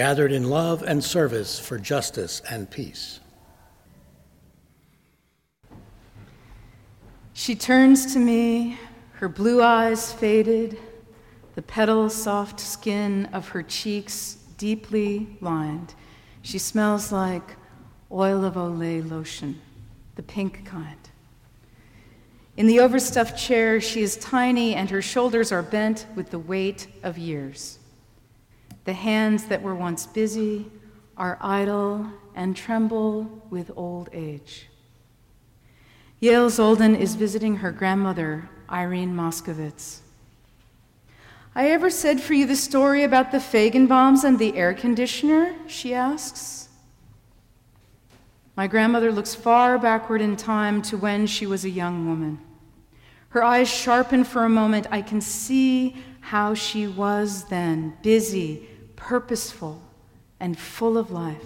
[0.00, 3.20] gathered in love and service for justice and peace.
[7.34, 8.78] She turns to me,
[9.16, 10.78] her blue eyes faded,
[11.54, 15.92] the petal soft skin of her cheeks deeply lined.
[16.40, 17.56] She smells like
[18.10, 19.60] oil of Olay lotion,
[20.14, 21.10] the pink kind.
[22.56, 26.86] In the overstuffed chair, she is tiny and her shoulders are bent with the weight
[27.02, 27.80] of years.
[28.84, 30.70] The hands that were once busy
[31.16, 34.68] are idle and tremble with old age.
[36.22, 40.00] Yael Zoldan is visiting her grandmother, Irene Moskovitz.
[41.54, 45.54] I ever said for you the story about the Feigenbaums and the air conditioner?
[45.66, 46.68] She asks.
[48.56, 52.38] My grandmother looks far backward in time to when she was a young woman.
[53.30, 54.86] Her eyes sharpen for a moment.
[54.90, 58.68] I can see how she was then, busy,
[59.00, 59.82] purposeful,
[60.38, 61.42] and full of life.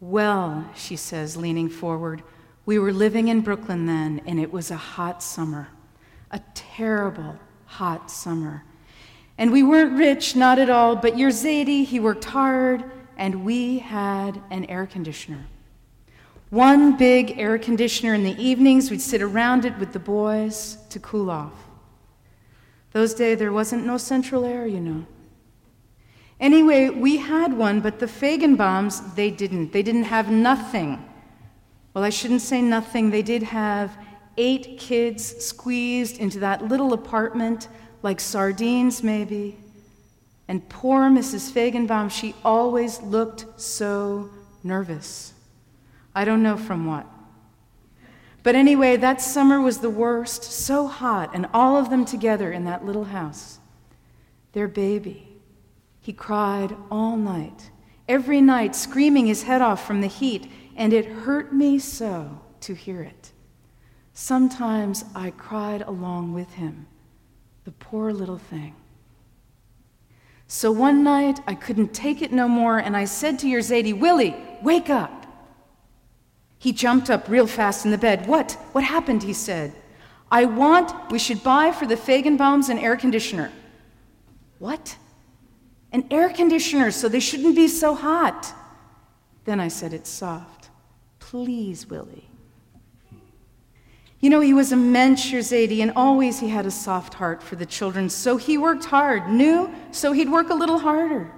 [0.00, 2.22] Well, she says, leaning forward,
[2.66, 5.68] we were living in Brooklyn then, and it was a hot summer,
[6.30, 8.64] a terrible hot summer.
[9.38, 12.84] And we weren't rich, not at all, but your Zadie, he worked hard,
[13.16, 15.46] and we had an air conditioner.
[16.50, 20.98] One big air conditioner in the evenings, we'd sit around it with the boys to
[20.98, 21.54] cool off.
[22.92, 25.06] Those days there wasn't no central air, you know.
[26.40, 29.72] Anyway, we had one, but the Feigenbaums, they didn't.
[29.72, 31.04] They didn't have nothing.
[31.92, 33.10] Well, I shouldn't say nothing.
[33.10, 33.96] They did have
[34.38, 37.68] eight kids squeezed into that little apartment,
[38.02, 39.58] like sardines, maybe.
[40.48, 41.52] And poor Mrs.
[41.52, 44.30] Feigenbaum, she always looked so
[44.64, 45.34] nervous.
[46.14, 47.06] I don't know from what.
[48.42, 52.64] But anyway, that summer was the worst, so hot, and all of them together in
[52.64, 53.58] that little house.
[54.52, 55.29] Their baby
[56.00, 57.70] he cried all night,
[58.08, 62.74] every night, screaming his head off from the heat, and it hurt me so to
[62.74, 63.32] hear it.
[64.14, 66.86] Sometimes I cried along with him,
[67.64, 68.74] the poor little thing.
[70.46, 73.98] So one night I couldn't take it no more, and I said to your Zadie,
[73.98, 75.26] Willie, wake up.
[76.58, 78.26] He jumped up real fast in the bed.
[78.26, 78.52] What?
[78.72, 79.22] What happened?
[79.22, 79.72] He said.
[80.30, 83.50] I want, we should buy for the Feigenbaums an air conditioner.
[84.58, 84.96] What?
[85.92, 88.54] And air conditioners so they shouldn't be so hot.
[89.44, 90.70] Then I said, It's soft.
[91.18, 92.30] Please, Willie.
[94.20, 97.56] You know, he was a mensch, Zadie, and always he had a soft heart for
[97.56, 101.30] the children, so he worked hard, knew, so he'd work a little harder.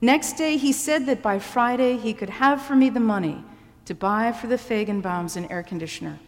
[0.00, 3.44] Next day, he said that by Friday he could have for me the money
[3.84, 6.20] to buy for the Feigenbaums an air conditioner.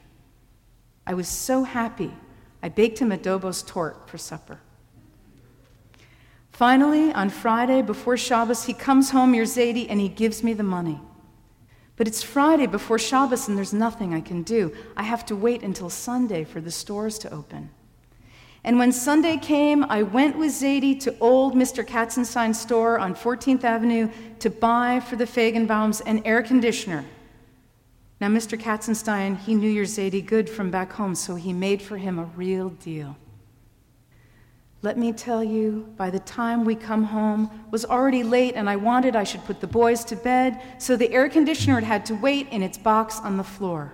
[1.07, 2.13] I was so happy,
[2.63, 4.59] I baked him a Dobos torte for supper.
[6.63, 10.63] Finally, on Friday before Shabbos, he comes home, your Zadie, and he gives me the
[10.63, 11.01] money.
[11.97, 14.73] But it's Friday before Shabbos, and there's nothing I can do.
[14.97, 17.71] I have to wait until Sunday for the stores to open.
[18.63, 21.85] And when Sunday came, I went with Zadie to old Mr.
[21.85, 24.09] Katzenstein's store on 14th Avenue
[24.39, 27.05] to buy for the Feigenbaums an air conditioner.
[28.21, 28.57] Now, Mr.
[28.57, 32.25] Katzenstein, he knew your Zadie good from back home, so he made for him a
[32.37, 33.17] real deal.
[34.85, 38.75] Let me tell you, by the time we come home was already late and I
[38.75, 42.49] wanted I should put the boys to bed, so the air conditioner had to wait
[42.49, 43.93] in its box on the floor.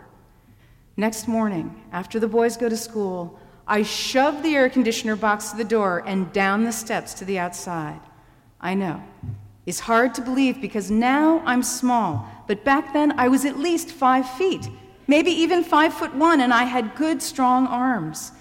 [0.96, 5.58] Next morning, after the boys go to school, I shove the air conditioner box to
[5.58, 8.00] the door and down the steps to the outside.
[8.58, 9.02] I know.
[9.66, 13.90] It's hard to believe because now I'm small, but back then I was at least
[13.90, 14.70] five feet,
[15.06, 18.32] maybe even five foot one, and I had good, strong arms.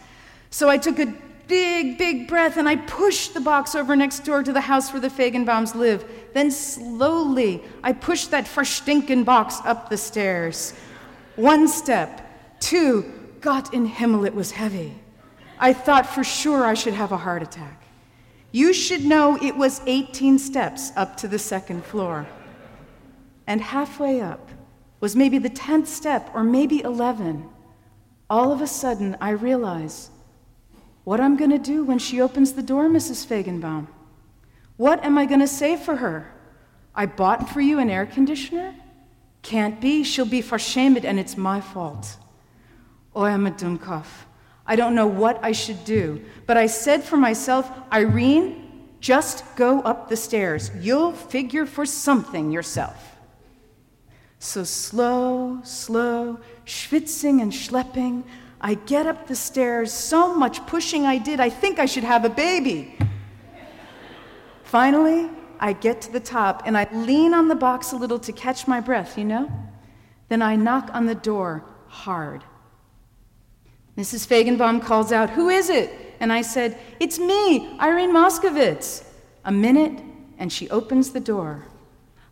[0.49, 1.13] So I took a
[1.47, 5.01] big, big breath, and I pushed the box over next door to the house where
[5.01, 6.05] the Feigenbaums live.
[6.33, 10.73] Then slowly, I pushed that verstinken box up the stairs.
[11.35, 14.93] One step, two, Gott in Himmel, it was heavy.
[15.59, 17.83] I thought for sure I should have a heart attack.
[18.51, 22.27] You should know it was 18 steps up to the second floor.
[23.45, 24.49] And halfway up
[24.99, 27.47] was maybe the 10th step or maybe 11.
[28.29, 30.11] All of a sudden, I realized
[31.07, 33.25] what I'm going to do when she opens the door, Mrs.
[33.25, 33.87] Feigenbaum.
[34.75, 36.29] What am I going to say for her?
[36.93, 38.75] I bought for you an air conditioner?
[39.41, 40.03] Can't be.
[40.03, 42.17] She'll be fashamed, and it's my fault.
[43.15, 44.25] Oh, I'm a dumkopf.
[44.65, 46.25] I don't know what I should do.
[46.45, 50.71] But I said for myself, Irene, just go up the stairs.
[50.81, 53.15] You'll figure for something yourself.
[54.39, 58.25] So slow, slow, schwitzing and schlepping,
[58.59, 59.93] I get up the stairs.
[59.93, 62.97] So much pushing I did, I think I should have a baby.
[64.63, 68.31] Finally, I get to the top and I lean on the box a little to
[68.31, 69.51] catch my breath, you know?
[70.29, 72.43] Then I knock on the door hard.
[73.97, 74.27] Mrs.
[74.27, 76.15] Fagenbaum calls out, Who is it?
[76.19, 79.03] And I said, It's me, Irene Moskovitz.
[79.45, 80.03] A minute,
[80.37, 81.65] and she opens the door.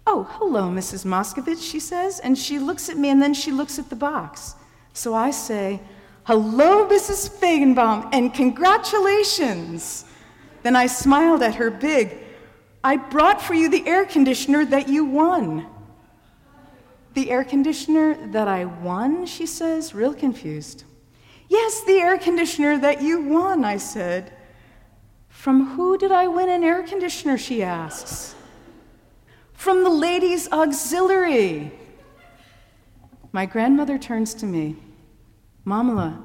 [0.06, 1.06] Oh, hello, Mrs.
[1.06, 4.56] Moskovitz, she says, and she looks at me and then she looks at the box.
[4.94, 5.82] So I say,
[6.26, 7.30] Hello, Mrs.
[7.30, 10.06] Fagenbaum, and congratulations.
[10.64, 12.18] Then I smiled at her big.
[12.84, 15.68] I brought for you the air conditioner that you won.
[17.14, 20.84] The air conditioner that I won, she says, real confused.
[21.48, 24.34] Yes, the air conditioner that you won, I said.
[25.30, 27.38] From who did I win an air conditioner?
[27.38, 28.34] She asks.
[29.54, 31.72] From the ladies' auxiliary.
[33.32, 34.76] My grandmother turns to me.
[35.66, 36.24] Mamala,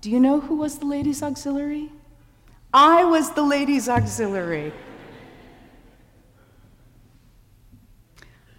[0.00, 1.90] do you know who was the ladies' auxiliary?
[2.74, 4.72] I was the ladies' auxiliary.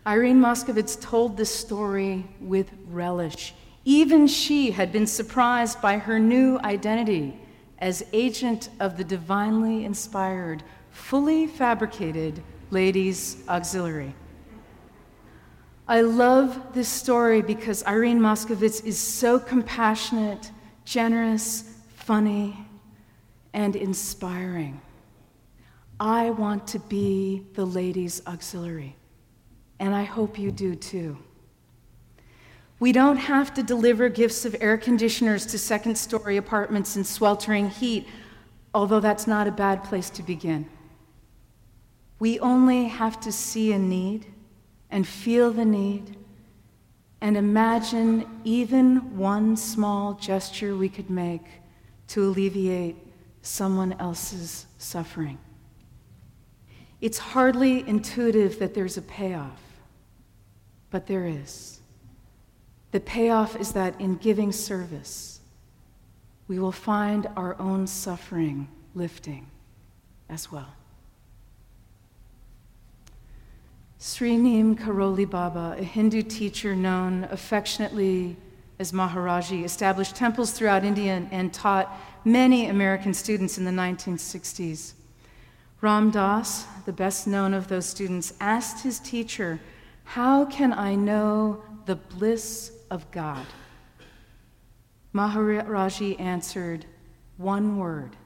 [0.05, 3.53] Irene Moskovitz told this story with relish.
[3.85, 7.39] Even she had been surprised by her new identity
[7.79, 12.41] as agent of the divinely inspired, fully fabricated
[12.71, 14.15] Ladies Auxiliary.
[15.87, 20.49] I love this story because Irene Moskovitz is so compassionate,
[20.85, 22.55] generous, funny,
[23.53, 24.79] and inspiring.
[25.99, 28.95] I want to be the Ladies Auxiliary,
[29.79, 31.17] and I hope you do too.
[32.79, 37.69] We don't have to deliver gifts of air conditioners to second story apartments in sweltering
[37.69, 38.07] heat,
[38.73, 40.65] although that's not a bad place to begin.
[42.19, 44.27] We only have to see a need
[44.93, 46.15] and feel the need
[47.19, 51.41] and imagine even one small gesture we could make
[52.07, 52.95] to alleviate
[53.41, 55.39] someone else's suffering.
[57.01, 59.61] It's hardly intuitive that there's a payoff,
[60.91, 61.79] but there is.
[62.91, 65.39] The payoff is that in giving service,
[66.47, 69.47] we will find our own suffering lifting
[70.29, 70.75] as well.
[74.05, 78.35] Sri Neem Karoli Baba, a Hindu teacher known affectionately
[78.77, 81.89] as Maharaji, established temples throughout India and taught
[82.25, 84.91] many American students in the 1960s.
[85.79, 89.61] Ram Dass, the best known of those students, asked his teacher,
[90.03, 93.45] How can I know the bliss of God?
[95.15, 96.85] Maharaji answered,
[97.37, 98.17] one word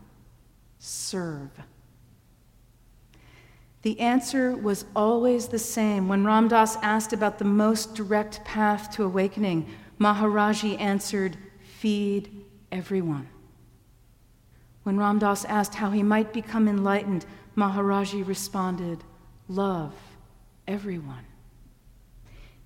[0.80, 1.52] serve.
[3.88, 6.10] The answer was always the same.
[6.10, 9.66] When Ram Dass asked about the most direct path to awakening,
[9.98, 11.38] Maharaji answered,
[11.80, 13.30] Feed everyone.
[14.84, 17.26] When Ram Dass asked how he might become enlightened,
[17.56, 19.06] Maharaji responded,
[19.48, 19.94] Love
[20.68, 21.24] everyone.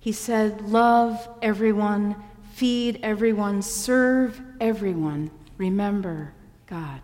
[0.00, 2.16] He said, Love everyone,
[2.54, 6.34] feed everyone, serve everyone, remember
[6.66, 7.02] God.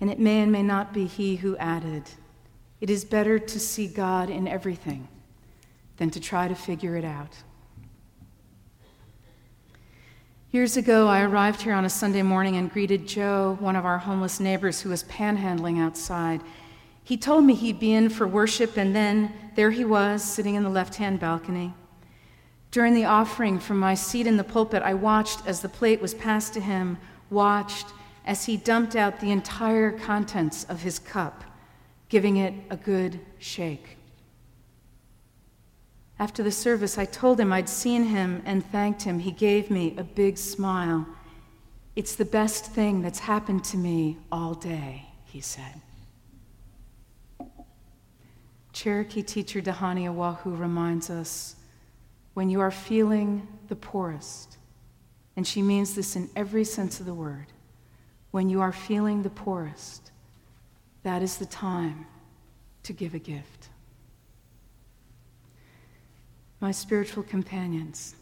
[0.00, 2.04] And it may and may not be he who added,
[2.82, 5.06] It is better to see God in everything
[5.98, 7.32] than to try to figure it out.
[10.50, 13.98] Years ago, I arrived here on a Sunday morning and greeted Joe, one of our
[13.98, 16.40] homeless neighbors who was panhandling outside.
[17.04, 20.64] He told me he'd be in for worship, and then there he was, sitting in
[20.64, 21.74] the left hand balcony.
[22.72, 26.14] During the offering from my seat in the pulpit, I watched as the plate was
[26.14, 26.98] passed to him,
[27.30, 27.86] watched
[28.26, 31.44] as he dumped out the entire contents of his cup,
[32.12, 33.96] giving it a good shake.
[36.18, 39.18] After the service, I told him I'd seen him and thanked him.
[39.18, 41.06] He gave me a big smile.
[41.96, 45.80] It's the best thing that's happened to me all day, he said.
[48.74, 51.56] Cherokee teacher Dhyani Ywahoo reminds us
[52.34, 54.58] when you are feeling the poorest,
[55.34, 57.46] and she means this in every sense of the word,
[58.32, 60.11] when you are feeling the poorest,
[61.02, 62.06] that is the time
[62.84, 63.68] to give a gift.
[66.60, 68.14] My spiritual companions,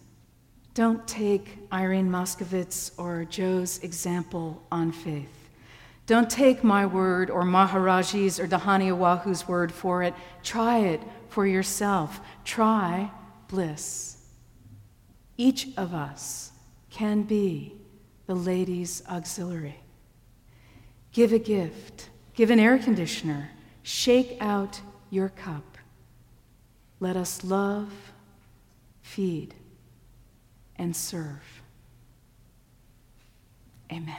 [0.74, 5.48] don't take Irene Moskovitz or Joe's example on faith.
[6.06, 10.14] Don't take my word or Maharaji's or Dhyani Ywahoo's word for it.
[10.42, 12.20] Try it for yourself.
[12.44, 13.10] Try
[13.48, 14.16] bliss.
[15.36, 16.52] Each of us
[16.90, 17.74] can be
[18.26, 19.80] the lady's auxiliary.
[21.12, 22.08] Give a gift,
[22.40, 23.50] give an air conditioner,
[23.82, 24.80] shake out
[25.10, 25.76] your cup.
[26.98, 27.92] Let us love,
[29.02, 29.52] feed,
[30.76, 31.60] and serve.
[33.92, 34.16] Amen.